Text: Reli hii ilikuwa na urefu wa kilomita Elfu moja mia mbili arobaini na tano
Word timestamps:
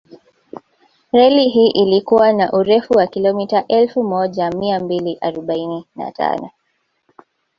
Reli 1.11 1.49
hii 1.49 1.67
ilikuwa 1.67 2.33
na 2.33 2.51
urefu 2.53 2.93
wa 2.93 3.07
kilomita 3.07 3.67
Elfu 3.67 4.03
moja 4.03 4.49
mia 4.51 4.79
mbili 4.79 5.17
arobaini 5.21 5.85
na 5.95 6.11
tano 6.11 6.49